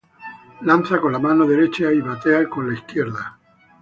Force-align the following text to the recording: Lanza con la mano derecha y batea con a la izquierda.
Lanza 0.61 0.99
con 0.99 1.11
la 1.11 1.19
mano 1.19 1.45
derecha 1.45 1.91
y 1.91 2.01
batea 2.01 2.49
con 2.49 2.65
a 2.65 2.67
la 2.69 2.73
izquierda. 2.73 3.37